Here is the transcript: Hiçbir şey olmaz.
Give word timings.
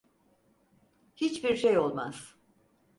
Hiçbir 1.15 1.55
şey 1.55 1.77
olmaz. 1.79 2.35